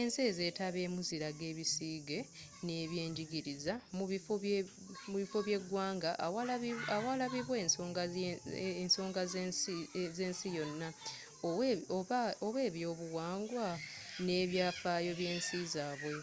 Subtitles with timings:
[0.00, 2.18] ensi ezetabyemu ziraga ebisiige
[2.66, 3.74] nebyenjigiriza
[5.10, 6.10] mu biffo byegwanga
[7.00, 7.54] awalabirwa
[8.84, 9.22] ensonga
[10.16, 10.88] zensi yona
[12.46, 13.68] oba ebyobuwangwa
[14.24, 16.14] n'ebyafaayo byensi zabwe